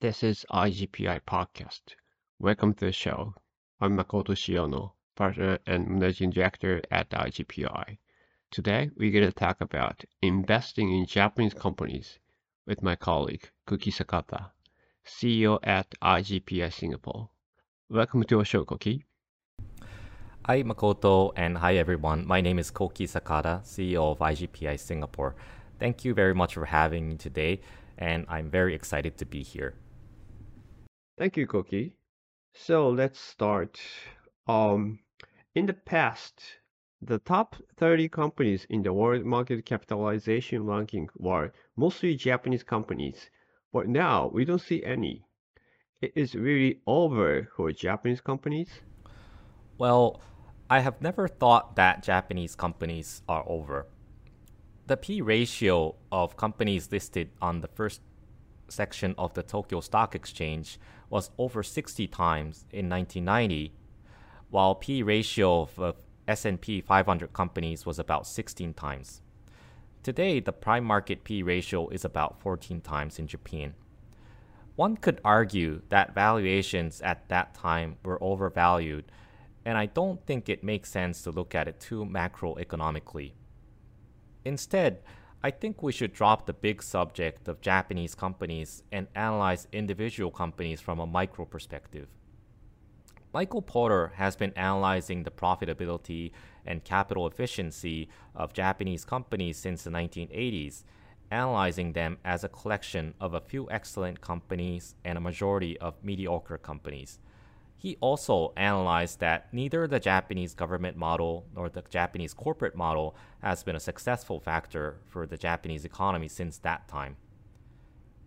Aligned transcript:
This 0.00 0.22
is 0.22 0.46
IGPI 0.50 1.20
Podcast. 1.28 1.82
Welcome 2.38 2.72
to 2.72 2.86
the 2.86 2.92
show. 2.92 3.34
I'm 3.82 3.98
Makoto 3.98 4.32
Shiono, 4.34 4.92
partner 5.14 5.58
and 5.66 5.88
managing 5.88 6.30
director 6.30 6.80
at 6.90 7.10
IGPI. 7.10 7.98
Today, 8.50 8.88
we're 8.96 9.12
going 9.12 9.26
to 9.26 9.30
talk 9.30 9.60
about 9.60 10.02
investing 10.22 10.90
in 10.90 11.04
Japanese 11.04 11.52
companies 11.52 12.18
with 12.66 12.82
my 12.82 12.96
colleague, 12.96 13.50
Kohki 13.66 13.92
Sakata, 13.92 14.52
CEO 15.04 15.58
at 15.62 15.90
IGPI 16.00 16.72
Singapore. 16.72 17.28
Welcome 17.90 18.24
to 18.24 18.38
our 18.38 18.44
show, 18.46 18.64
Kohki. 18.64 19.02
Hi, 20.46 20.62
Makoto, 20.62 21.32
and 21.36 21.58
hi, 21.58 21.76
everyone. 21.76 22.26
My 22.26 22.40
name 22.40 22.58
is 22.58 22.70
Kohki 22.70 23.06
Sakata, 23.06 23.62
CEO 23.64 24.12
of 24.12 24.20
IGPI 24.20 24.80
Singapore. 24.80 25.34
Thank 25.78 26.06
you 26.06 26.14
very 26.14 26.34
much 26.34 26.54
for 26.54 26.64
having 26.64 27.06
me 27.06 27.16
today, 27.16 27.60
and 27.98 28.24
I'm 28.30 28.48
very 28.48 28.74
excited 28.74 29.18
to 29.18 29.26
be 29.26 29.42
here. 29.42 29.74
Thank 31.20 31.36
you, 31.36 31.46
Kohki. 31.46 31.92
So 32.54 32.88
let's 32.88 33.20
start. 33.20 33.78
Um, 34.48 35.00
in 35.54 35.66
the 35.66 35.74
past, 35.74 36.40
the 37.02 37.18
top 37.18 37.56
30 37.76 38.08
companies 38.08 38.66
in 38.70 38.82
the 38.82 38.94
world 38.94 39.26
market 39.26 39.66
capitalization 39.66 40.64
ranking 40.64 41.10
were 41.18 41.52
mostly 41.76 42.16
Japanese 42.16 42.62
companies, 42.62 43.28
but 43.70 43.86
now 43.86 44.30
we 44.32 44.46
don't 44.46 44.62
see 44.62 44.82
any. 44.82 45.26
It 46.00 46.12
is 46.16 46.34
really 46.34 46.80
over 46.86 47.50
for 47.54 47.70
Japanese 47.70 48.22
companies. 48.22 48.80
Well, 49.76 50.22
I 50.70 50.80
have 50.80 51.02
never 51.02 51.28
thought 51.28 51.76
that 51.76 52.02
Japanese 52.02 52.54
companies 52.54 53.20
are 53.28 53.44
over. 53.46 53.84
The 54.86 54.96
P 54.96 55.20
ratio 55.20 55.96
of 56.10 56.38
companies 56.38 56.90
listed 56.90 57.28
on 57.42 57.60
the 57.60 57.68
first 57.68 58.00
section 58.72 59.14
of 59.18 59.34
the 59.34 59.42
Tokyo 59.42 59.80
Stock 59.80 60.14
Exchange 60.14 60.78
was 61.08 61.30
over 61.38 61.62
60 61.62 62.06
times 62.08 62.64
in 62.72 62.88
1990, 62.88 63.72
while 64.50 64.74
P 64.74 65.02
ratio 65.02 65.68
of 65.76 65.96
S&P 66.28 66.80
500 66.80 67.32
companies 67.32 67.84
was 67.84 67.98
about 67.98 68.26
16 68.26 68.74
times. 68.74 69.22
Today, 70.02 70.40
the 70.40 70.52
prime 70.52 70.84
market 70.84 71.24
P 71.24 71.42
ratio 71.42 71.88
is 71.88 72.04
about 72.04 72.40
14 72.40 72.80
times 72.80 73.18
in 73.18 73.26
Japan. 73.26 73.74
One 74.76 74.96
could 74.96 75.20
argue 75.24 75.82
that 75.88 76.14
valuations 76.14 77.00
at 77.02 77.28
that 77.28 77.54
time 77.54 77.96
were 78.02 78.22
overvalued 78.22 79.04
and 79.64 79.76
I 79.76 79.86
don't 79.86 80.24
think 80.24 80.48
it 80.48 80.64
makes 80.64 80.90
sense 80.90 81.22
to 81.22 81.30
look 81.30 81.54
at 81.54 81.68
it 81.68 81.80
too 81.80 82.04
macroeconomically. 82.04 83.32
Instead, 84.44 85.02
I 85.42 85.50
think 85.50 85.82
we 85.82 85.92
should 85.92 86.12
drop 86.12 86.44
the 86.44 86.52
big 86.52 86.82
subject 86.82 87.48
of 87.48 87.62
Japanese 87.62 88.14
companies 88.14 88.82
and 88.92 89.06
analyze 89.14 89.68
individual 89.72 90.30
companies 90.30 90.82
from 90.82 91.00
a 91.00 91.06
micro 91.06 91.46
perspective. 91.46 92.08
Michael 93.32 93.62
Porter 93.62 94.12
has 94.16 94.36
been 94.36 94.52
analyzing 94.52 95.22
the 95.22 95.30
profitability 95.30 96.32
and 96.66 96.84
capital 96.84 97.26
efficiency 97.26 98.10
of 98.34 98.52
Japanese 98.52 99.06
companies 99.06 99.56
since 99.56 99.82
the 99.82 99.90
1980s, 99.90 100.84
analyzing 101.30 101.94
them 101.94 102.18
as 102.22 102.44
a 102.44 102.48
collection 102.48 103.14
of 103.18 103.32
a 103.32 103.40
few 103.40 103.66
excellent 103.70 104.20
companies 104.20 104.94
and 105.06 105.16
a 105.16 105.22
majority 105.22 105.78
of 105.78 106.04
mediocre 106.04 106.58
companies. 106.58 107.18
He 107.80 107.96
also 108.02 108.52
analyzed 108.58 109.20
that 109.20 109.48
neither 109.54 109.86
the 109.86 109.98
Japanese 109.98 110.52
government 110.52 110.98
model 110.98 111.46
nor 111.56 111.70
the 111.70 111.82
Japanese 111.88 112.34
corporate 112.34 112.76
model 112.76 113.16
has 113.40 113.62
been 113.62 113.74
a 113.74 113.80
successful 113.80 114.38
factor 114.38 114.98
for 115.08 115.26
the 115.26 115.38
Japanese 115.38 115.86
economy 115.86 116.28
since 116.28 116.58
that 116.58 116.86
time. 116.88 117.16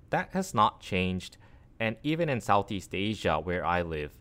That 0.09 0.29
has 0.31 0.55
not 0.55 0.81
changed, 0.81 1.37
and 1.79 1.97
even 2.01 2.29
in 2.29 2.41
Southeast 2.41 2.95
Asia, 2.95 3.39
where 3.39 3.63
I 3.63 3.83
live, 3.83 4.17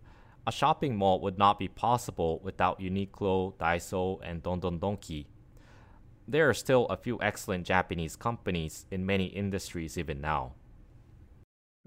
a 0.46 0.52
shopping 0.52 0.96
mall 0.96 1.18
would 1.22 1.38
not 1.38 1.58
be 1.58 1.68
possible 1.68 2.38
without 2.44 2.78
Uniqlo, 2.78 3.54
Daiso, 3.54 4.20
and 4.22 4.42
Don 4.42 4.60
Don 4.60 4.78
Donki. 4.78 5.24
There 6.28 6.46
are 6.46 6.54
still 6.54 6.84
a 6.86 6.96
few 6.98 7.18
excellent 7.22 7.64
Japanese 7.66 8.16
companies 8.16 8.84
in 8.90 9.06
many 9.06 9.28
industries 9.28 9.96
even 9.96 10.20
now. 10.20 10.52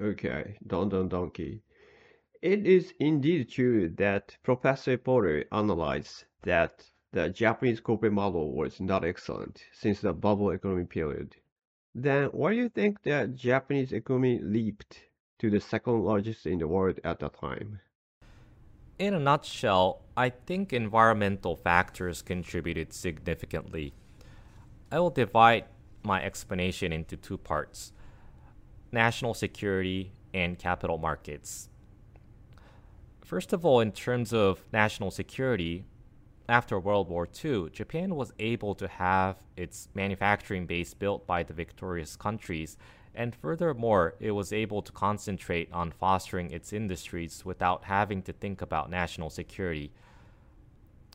Okay, 0.02 0.58
Don 0.66 0.90
Don 0.90 1.08
Donki. 1.08 1.62
It 2.46 2.68
is 2.68 2.94
indeed 3.00 3.50
true 3.50 3.90
that 3.98 4.38
Professor 4.44 5.00
Porter 5.00 5.46
analyzed 5.52 6.26
that 6.44 6.92
the 7.12 7.30
Japanese 7.30 7.80
corporate 7.80 8.14
model 8.14 8.54
was 8.54 8.80
not 8.80 9.04
excellent 9.04 9.64
since 9.74 10.00
the 10.00 10.14
bubble 10.14 10.52
economy 10.52 10.86
period. 10.86 11.38
Then 11.96 12.26
why 12.26 12.52
do 12.52 12.58
you 12.58 12.70
think 12.70 13.02
the 13.02 13.32
Japanese 13.34 13.92
economy 13.92 14.38
leaped 14.38 15.06
to 15.40 15.50
the 15.50 15.60
second 15.60 16.04
largest 16.04 16.46
in 16.46 16.60
the 16.60 16.68
world 16.68 17.00
at 17.04 17.20
that 17.22 17.34
time? 17.34 17.80
In 19.00 19.16
a 19.16 19.20
nutshell, 19.20 20.04
I 20.16 20.30
think 20.30 20.72
environmental 20.72 21.56
factors 21.56 22.22
contributed 22.22 22.94
significantly. 22.94 23.96
I 24.92 25.00
will 25.00 25.10
divide 25.10 25.66
my 26.04 26.24
explanation 26.24 26.94
into 26.94 27.18
two 27.18 27.40
parts 27.40 27.92
national 28.92 29.34
security 29.34 30.12
and 30.32 30.60
capital 30.60 31.00
markets. 31.00 31.70
First 33.26 33.54
of 33.54 33.66
all, 33.66 33.80
in 33.80 33.92
terms 33.92 34.34
of 34.34 34.64
national 34.72 35.10
security, 35.10 35.84
after 36.48 36.80
World 36.80 37.10
War 37.10 37.28
II, 37.44 37.72
Japan 37.72 38.14
was 38.14 38.32
able 38.38 38.76
to 38.76 38.88
have 38.88 39.38
its 39.58 39.90
manufacturing 39.96 40.68
base 40.68 40.94
built 40.94 41.26
by 41.26 41.42
the 41.42 41.52
victorious 41.52 42.16
countries, 42.16 42.78
and 43.16 43.34
furthermore, 43.34 44.14
it 44.20 44.30
was 44.30 44.54
able 44.54 44.84
to 44.84 44.92
concentrate 44.92 45.74
on 45.74 45.90
fostering 45.90 46.52
its 46.52 46.72
industries 46.72 47.44
without 47.44 47.86
having 47.86 48.22
to 48.22 48.32
think 48.32 48.62
about 48.62 48.92
national 48.92 49.32
security. 49.32 49.92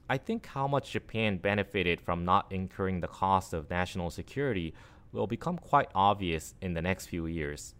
I 0.08 0.18
think 0.18 0.46
how 0.46 0.66
much 0.66 0.90
Japan 0.90 1.36
benefited 1.36 2.00
from 2.00 2.24
not 2.24 2.50
incurring 2.50 3.02
the 3.02 3.06
cost 3.06 3.52
of 3.52 3.70
national 3.70 4.10
security 4.10 4.74
will 5.12 5.28
become 5.28 5.58
quite 5.58 5.90
obvious 5.94 6.56
in 6.60 6.74
the 6.74 6.82
next 6.82 7.06
few 7.06 7.26
years. 7.26 7.76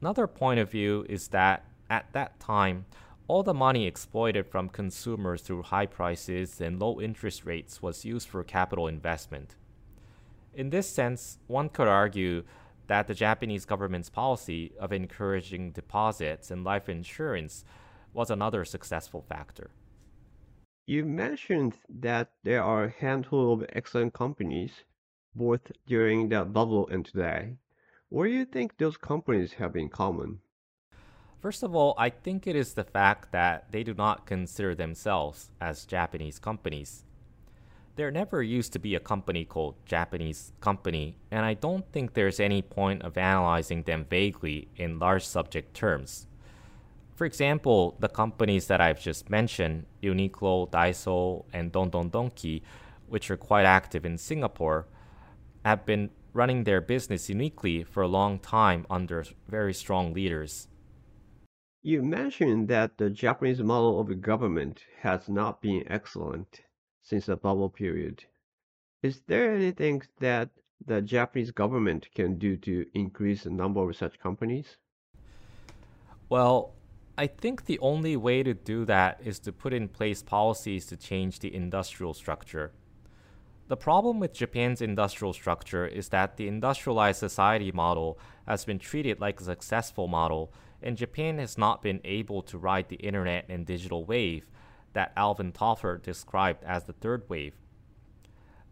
Another 0.00 0.26
point 0.26 0.58
of 0.58 0.70
view 0.70 1.04
is 1.06 1.28
that 1.28 1.66
at 1.90 2.12
that 2.12 2.40
time, 2.40 2.86
all 3.26 3.42
the 3.42 3.54
money 3.54 3.86
exploited 3.86 4.46
from 4.46 4.68
consumers 4.68 5.42
through 5.42 5.62
high 5.62 5.86
prices 5.86 6.60
and 6.60 6.78
low 6.78 7.00
interest 7.00 7.44
rates 7.44 7.80
was 7.80 8.04
used 8.04 8.28
for 8.28 8.44
capital 8.44 8.86
investment. 8.86 9.56
In 10.52 10.70
this 10.70 10.88
sense, 10.88 11.38
one 11.46 11.68
could 11.68 11.88
argue 11.88 12.44
that 12.86 13.06
the 13.06 13.14
Japanese 13.14 13.64
government's 13.64 14.10
policy 14.10 14.72
of 14.78 14.92
encouraging 14.92 15.72
deposits 15.72 16.50
and 16.50 16.64
life 16.64 16.88
insurance 16.88 17.64
was 18.12 18.30
another 18.30 18.64
successful 18.64 19.24
factor. 19.28 19.70
You 20.86 21.06
mentioned 21.06 21.78
that 21.88 22.32
there 22.42 22.62
are 22.62 22.84
a 22.84 22.94
handful 23.00 23.54
of 23.54 23.66
excellent 23.72 24.12
companies, 24.12 24.84
both 25.34 25.72
during 25.86 26.28
the 26.28 26.44
bubble 26.44 26.86
and 26.88 27.06
today. 27.06 27.56
What 28.10 28.26
do 28.26 28.30
you 28.30 28.44
think 28.44 28.76
those 28.76 28.98
companies 28.98 29.54
have 29.54 29.76
in 29.76 29.88
common? 29.88 30.40
First 31.44 31.62
of 31.62 31.76
all, 31.76 31.92
I 31.98 32.08
think 32.08 32.46
it 32.46 32.56
is 32.56 32.72
the 32.72 32.84
fact 32.84 33.30
that 33.32 33.70
they 33.70 33.84
do 33.84 33.92
not 33.92 34.24
consider 34.24 34.74
themselves 34.74 35.50
as 35.60 35.84
Japanese 35.84 36.38
companies. 36.38 37.04
There 37.96 38.10
never 38.10 38.42
used 38.42 38.72
to 38.72 38.78
be 38.78 38.94
a 38.94 38.98
company 38.98 39.44
called 39.44 39.74
Japanese 39.84 40.54
Company, 40.62 41.18
and 41.30 41.44
I 41.44 41.52
don't 41.52 41.84
think 41.92 42.14
there's 42.14 42.40
any 42.40 42.62
point 42.62 43.02
of 43.02 43.18
analyzing 43.18 43.82
them 43.82 44.06
vaguely 44.08 44.68
in 44.76 44.98
large 44.98 45.26
subject 45.26 45.74
terms. 45.74 46.26
For 47.14 47.26
example, 47.26 47.94
the 48.00 48.08
companies 48.08 48.68
that 48.68 48.80
I've 48.80 49.02
just 49.02 49.28
mentioned, 49.28 49.84
Uniqlo, 50.02 50.70
Daiso, 50.70 51.44
and 51.52 51.70
Don 51.70 51.90
Don 51.90 52.08
Donki, 52.10 52.62
which 53.06 53.30
are 53.30 53.36
quite 53.36 53.66
active 53.66 54.06
in 54.06 54.16
Singapore, 54.16 54.86
have 55.62 55.84
been 55.84 56.08
running 56.32 56.64
their 56.64 56.80
business 56.80 57.28
uniquely 57.28 57.84
for 57.84 58.02
a 58.02 58.08
long 58.08 58.38
time 58.38 58.86
under 58.88 59.26
very 59.46 59.74
strong 59.74 60.14
leaders. 60.14 60.68
You 61.86 62.02
mentioned 62.02 62.68
that 62.68 62.96
the 62.96 63.10
Japanese 63.10 63.60
model 63.60 64.00
of 64.00 64.22
government 64.22 64.80
has 65.02 65.28
not 65.28 65.60
been 65.60 65.84
excellent 65.86 66.62
since 67.02 67.26
the 67.26 67.36
bubble 67.36 67.68
period. 67.68 68.24
Is 69.02 69.20
there 69.26 69.54
anything 69.54 70.00
that 70.18 70.48
the 70.86 71.02
Japanese 71.02 71.50
government 71.50 72.08
can 72.14 72.38
do 72.38 72.56
to 72.56 72.86
increase 72.94 73.42
the 73.42 73.50
number 73.50 73.86
of 73.86 73.94
such 73.96 74.18
companies? 74.18 74.78
Well, 76.30 76.72
I 77.18 77.26
think 77.26 77.66
the 77.66 77.78
only 77.80 78.16
way 78.16 78.42
to 78.42 78.54
do 78.54 78.86
that 78.86 79.20
is 79.22 79.38
to 79.40 79.52
put 79.52 79.74
in 79.74 79.88
place 79.88 80.22
policies 80.22 80.86
to 80.86 80.96
change 80.96 81.40
the 81.40 81.54
industrial 81.54 82.14
structure. 82.14 82.72
The 83.68 83.76
problem 83.76 84.20
with 84.20 84.32
Japan's 84.32 84.80
industrial 84.80 85.34
structure 85.34 85.86
is 85.86 86.08
that 86.08 86.38
the 86.38 86.48
industrialized 86.48 87.18
society 87.18 87.72
model 87.72 88.18
has 88.46 88.64
been 88.64 88.78
treated 88.78 89.20
like 89.20 89.38
a 89.38 89.44
successful 89.44 90.08
model 90.08 90.50
and 90.84 90.96
Japan 90.96 91.38
has 91.38 91.58
not 91.58 91.82
been 91.82 92.00
able 92.04 92.42
to 92.42 92.58
ride 92.58 92.88
the 92.88 92.96
internet 92.96 93.46
and 93.48 93.66
digital 93.66 94.04
wave 94.04 94.50
that 94.92 95.12
Alvin 95.16 95.50
Toffler 95.50 96.00
described 96.00 96.62
as 96.62 96.84
the 96.84 96.92
third 96.92 97.28
wave. 97.28 97.54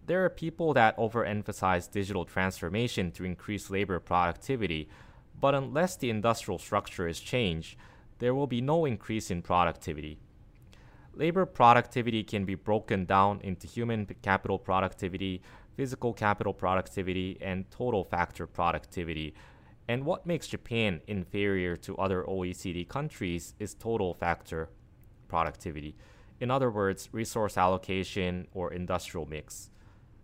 There 0.06 0.25
are 0.25 0.31
people 0.31 0.75
that 0.75 0.97
overemphasize 0.99 1.91
digital 1.91 2.25
transformation 2.25 3.11
to 3.12 3.25
increase 3.25 3.70
labor 3.70 3.99
productivity, 3.99 4.88
But 5.43 5.56
unless 5.56 5.97
the 5.97 6.09
industrial 6.09 6.59
structure 6.59 7.09
is 7.09 7.19
changed, 7.19 7.76
there 8.20 8.32
will 8.32 8.47
be 8.47 8.61
no 8.61 8.85
increase 8.85 9.29
in 9.29 9.43
productivity. 9.43 10.19
Labor 11.15 11.44
productivity 11.44 12.23
can 12.23 12.44
be 12.44 12.55
broken 12.55 13.05
down 13.05 13.41
into 13.43 13.67
human 13.67 14.06
capital 14.23 14.58
productivity, 14.58 15.43
physical 15.76 16.12
capital 16.12 16.55
productivity, 16.55 17.38
and 17.41 17.69
total 17.70 18.05
factor 18.05 18.47
productivity. 18.47 19.35
And 19.88 20.05
what 20.05 20.26
makes 20.26 20.46
Japan 20.46 21.00
inferior 21.06 21.76
to 21.79 21.96
other 21.96 22.23
OECD 22.23 22.88
countries 22.88 23.55
is 23.58 23.75
total 23.75 24.14
factor 24.14 24.70
productivity. 25.29 25.96
In 26.40 26.50
other 26.50 26.70
words, 26.70 27.08
resource 27.12 27.56
allocation 27.56 28.46
or 28.52 28.73
industrial 28.73 29.26
mix. 29.26 29.70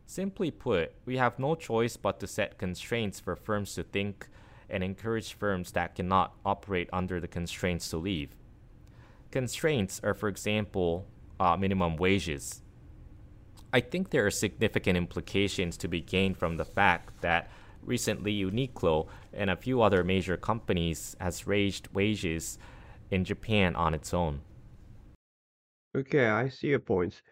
Simply 0.07 0.51
put, 0.51 0.95
we 1.05 1.17
have 1.17 1.39
no 1.39 1.55
choice 1.55 1.97
but 1.97 2.19
to 2.21 2.27
set 2.27 2.59
constraints 2.59 3.21
for 3.21 3.37
firms 3.37 3.75
to 3.75 3.83
think 3.83 4.29
and 4.71 4.83
encourage 4.83 5.35
firms 5.35 5.73
that 5.73 5.95
cannot 5.95 6.35
operate 6.45 6.89
under 6.93 7.21
the 7.21 7.29
constraints 7.29 7.89
to 7.91 7.99
leave. 7.99 8.31
Constraints 9.31 10.01
are, 10.03 10.15
for 10.15 10.29
example, 10.29 11.07
uh, 11.39 11.57
minimum 11.57 11.97
wages. 11.97 12.63
I 13.73 13.81
think 13.81 14.11
there 14.11 14.25
are 14.27 14.31
significant 14.31 14.97
implications 14.97 15.77
to 15.79 15.89
be 15.89 16.01
gained 16.01 16.39
from 16.39 16.57
the 16.57 16.65
fact 16.65 17.21
that 17.21 17.51
recently 17.83 18.33
Uniqlo 18.43 19.09
and 19.33 19.51
a 19.51 19.57
few 19.57 19.83
other 19.83 20.05
major 20.05 20.37
companies 20.37 21.17
has 21.21 21.47
raised 21.47 21.89
wages 21.93 22.59
in 23.11 23.25
Japan 23.25 23.75
on 23.77 23.95
its 23.95 24.13
own. 24.13 24.41
Okay, 25.97 26.27
I 26.27 26.49
see 26.49 26.69
your 26.69 26.79
points. 26.81 27.23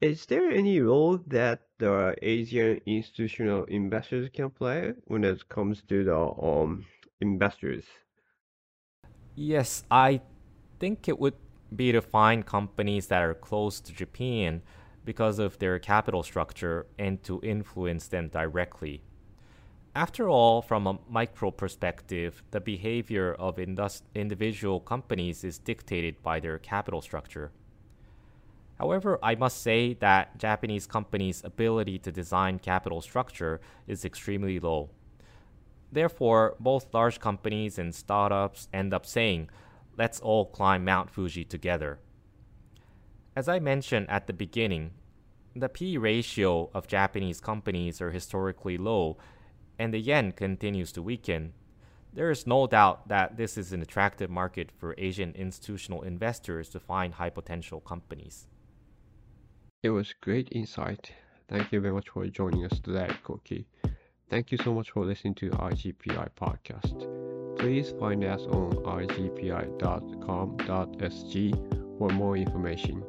Is 0.00 0.26
there 0.26 0.50
any 0.50 0.80
role 0.80 1.18
that 1.26 1.68
the 1.78 2.14
Asian 2.22 2.80
institutional 2.86 3.64
investors 3.64 4.28
can 4.32 4.50
play 4.50 4.94
when 5.04 5.24
it 5.24 5.48
comes 5.48 5.82
to 5.88 6.04
the 6.04 6.18
um 6.18 6.86
investors? 7.20 7.84
Yes, 9.34 9.84
I 9.90 10.20
think 10.78 11.08
it 11.08 11.18
would 11.18 11.34
be 11.74 11.92
to 11.92 12.00
find 12.00 12.44
companies 12.46 13.08
that 13.08 13.22
are 13.22 13.34
close 13.34 13.80
to 13.80 13.92
Japan 13.92 14.62
because 15.04 15.38
of 15.38 15.58
their 15.58 15.78
capital 15.78 16.22
structure 16.22 16.86
and 16.98 17.22
to 17.24 17.40
influence 17.42 18.08
them 18.08 18.28
directly. 18.28 19.02
After 19.96 20.28
all, 20.28 20.60
from 20.60 20.86
a 20.86 20.98
micro 21.08 21.50
perspective, 21.50 22.42
the 22.50 22.60
behavior 22.60 23.32
of 23.32 23.58
indus- 23.58 24.02
individual 24.14 24.78
companies 24.78 25.42
is 25.42 25.58
dictated 25.58 26.22
by 26.22 26.38
their 26.38 26.58
capital 26.58 27.00
structure. 27.00 27.50
However, 28.78 29.18
I 29.22 29.36
must 29.36 29.62
say 29.62 29.94
that 29.94 30.36
Japanese 30.36 30.86
companies' 30.86 31.42
ability 31.42 31.98
to 32.00 32.12
design 32.12 32.58
capital 32.58 33.00
structure 33.00 33.58
is 33.86 34.04
extremely 34.04 34.60
low. 34.60 34.90
Therefore, 35.90 36.56
both 36.60 36.92
large 36.92 37.18
companies 37.18 37.78
and 37.78 37.94
startups 37.94 38.68
end 38.74 38.92
up 38.92 39.06
saying, 39.06 39.48
let's 39.96 40.20
all 40.20 40.44
climb 40.44 40.84
Mount 40.84 41.08
Fuji 41.10 41.46
together. 41.46 42.00
As 43.34 43.48
I 43.48 43.60
mentioned 43.60 44.10
at 44.10 44.26
the 44.26 44.34
beginning, 44.34 44.90
the 45.54 45.70
P 45.70 45.96
ratio 45.96 46.68
of 46.74 46.86
Japanese 46.86 47.40
companies 47.40 48.02
are 48.02 48.10
historically 48.10 48.76
low, 48.76 49.16
and 49.78 49.92
the 49.92 49.98
yen 50.00 50.32
continues 50.32 50.92
to 50.92 51.02
weaken. 51.02 51.52
There 52.12 52.30
is 52.30 52.46
no 52.46 52.66
doubt 52.66 53.08
that 53.08 53.36
this 53.36 53.58
is 53.58 53.72
an 53.72 53.82
attractive 53.82 54.30
market 54.30 54.70
for 54.78 54.94
Asian 54.96 55.32
institutional 55.34 56.02
investors 56.02 56.68
to 56.70 56.80
find 56.80 57.14
high 57.14 57.30
potential 57.30 57.80
companies. 57.80 58.46
It 59.82 59.90
was 59.90 60.14
great 60.20 60.48
insight. 60.52 61.12
Thank 61.48 61.72
you 61.72 61.80
very 61.80 61.94
much 61.94 62.08
for 62.08 62.26
joining 62.26 62.64
us 62.64 62.80
today, 62.80 63.10
Kohki. 63.24 63.66
Thank 64.28 64.50
you 64.50 64.58
so 64.58 64.74
much 64.74 64.90
for 64.90 65.04
listening 65.04 65.34
to 65.36 65.50
IGPI 65.50 66.28
podcast. 66.40 67.06
Please 67.58 67.92
find 68.00 68.24
us 68.24 68.42
on 68.42 68.72
igpi.com.sg 68.72 69.68
for 71.98 72.08
more 72.10 72.36
information. 72.36 73.04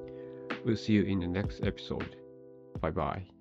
We'll 0.63 0.77
see 0.77 0.93
you 0.93 1.03
in 1.03 1.19
the 1.19 1.27
next 1.27 1.63
episode. 1.63 2.15
Bye 2.79 2.91
bye. 2.91 3.36